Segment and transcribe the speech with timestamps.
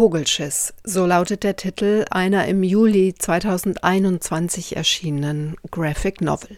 [0.00, 6.56] Vogelschiss, so lautet der Titel einer im Juli 2021 erschienenen Graphic Novel.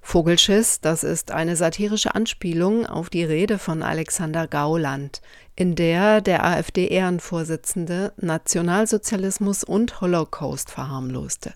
[0.00, 5.20] Vogelschiss, das ist eine satirische Anspielung auf die Rede von Alexander Gauland,
[5.54, 11.52] in der der AfD-Ehrenvorsitzende Nationalsozialismus und Holocaust verharmloste.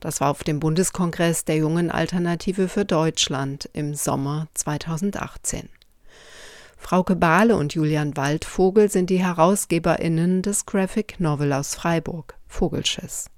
[0.00, 5.68] Das war auf dem Bundeskongress der Jungen Alternative für Deutschland im Sommer 2018.
[6.82, 13.30] Frauke Bahle und Julian Waldvogel sind die HerausgeberInnen des Graphic Novel aus Freiburg, Vogelschiss.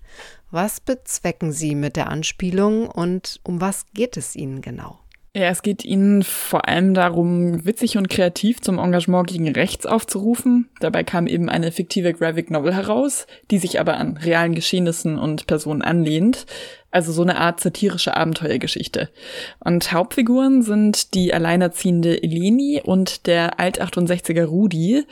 [0.51, 4.99] Was bezwecken Sie mit der Anspielung und um was geht es Ihnen genau?
[5.37, 10.69] Ja, es geht ihnen vor allem darum, witzig und kreativ zum Engagement gegen rechts aufzurufen.
[10.79, 15.49] Dabei kam eben eine fiktive Graphic Novel heraus, die sich aber an realen Geschehnissen und
[15.49, 16.47] Personen anlehnt.
[16.93, 19.11] Also so eine Art satirische Abenteuergeschichte.
[19.59, 25.05] Und Hauptfiguren sind die alleinerziehende Eleni und der Alt-68er Rudi,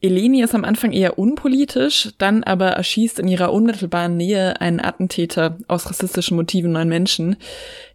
[0.00, 5.58] Eleni ist am Anfang eher unpolitisch, dann aber erschießt in ihrer unmittelbaren Nähe einen Attentäter
[5.66, 7.36] aus rassistischen Motiven neun Menschen.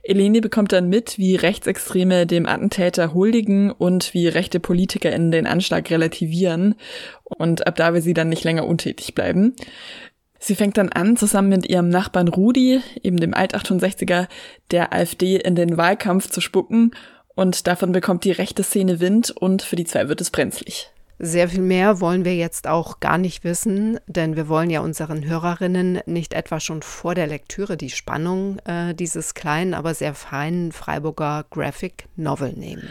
[0.03, 5.89] Eleni bekommt dann mit, wie Rechtsextreme dem Attentäter huldigen und wie rechte PolitikerInnen den Anschlag
[5.89, 6.75] relativieren.
[7.23, 9.55] Und ab da will sie dann nicht länger untätig bleiben.
[10.39, 14.27] Sie fängt dann an, zusammen mit ihrem Nachbarn Rudi, eben dem Alt-68er,
[14.71, 16.91] der AfD in den Wahlkampf zu spucken.
[17.33, 20.92] Und davon bekommt die rechte Szene Wind und für die zwei wird es brenzlig.
[21.19, 25.23] Sehr viel mehr wollen wir jetzt auch gar nicht wissen, denn wir wollen ja unseren
[25.23, 30.71] Hörerinnen nicht etwa schon vor der Lektüre die Spannung äh, dieses kleinen, aber sehr feinen
[30.71, 32.89] Freiburger Graphic Novel nehmen.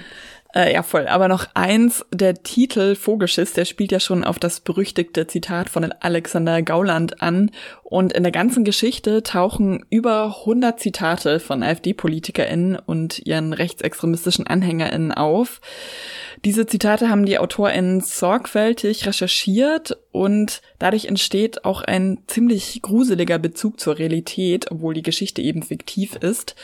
[0.54, 1.06] Äh, ja, voll.
[1.06, 5.90] Aber noch eins, der Titel Vogelschiss, der spielt ja schon auf das berüchtigte Zitat von
[6.00, 7.50] Alexander Gauland an.
[7.82, 15.12] Und in der ganzen Geschichte tauchen über 100 Zitate von AfD-PolitikerInnen und ihren rechtsextremistischen AnhängerInnen
[15.12, 15.60] auf.
[16.44, 23.80] Diese Zitate haben die AutorInnen sorgfältig recherchiert und dadurch entsteht auch ein ziemlich gruseliger Bezug
[23.80, 26.56] zur Realität, obwohl die Geschichte eben fiktiv ist.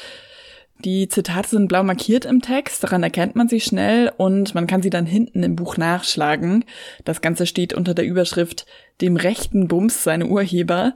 [0.85, 4.81] Die Zitate sind blau markiert im Text, daran erkennt man sie schnell und man kann
[4.81, 6.65] sie dann hinten im Buch nachschlagen.
[7.05, 8.65] Das Ganze steht unter der Überschrift
[9.01, 10.95] Dem rechten Bums seine Urheber.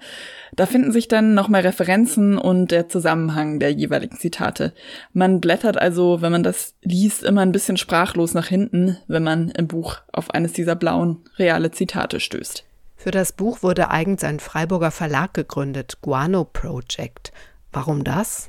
[0.54, 4.72] Da finden sich dann nochmal Referenzen und der Zusammenhang der jeweiligen Zitate.
[5.12, 9.50] Man blättert also, wenn man das liest, immer ein bisschen sprachlos nach hinten, wenn man
[9.50, 12.64] im Buch auf eines dieser blauen, reale Zitate stößt.
[12.96, 17.32] Für das Buch wurde eigens ein Freiburger Verlag gegründet, Guano Project.
[17.72, 18.48] Warum das?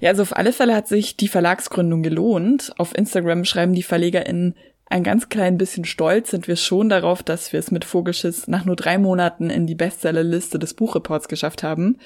[0.00, 2.72] Ja, also auf alle Fälle hat sich die Verlagsgründung gelohnt.
[2.78, 4.54] Auf Instagram schreiben die VerlegerInnen,
[4.88, 8.64] ein ganz klein bisschen stolz sind wir schon darauf, dass wir es mit Vogelschiss nach
[8.64, 11.98] nur drei Monaten in die Bestsellerliste des Buchreports geschafft haben.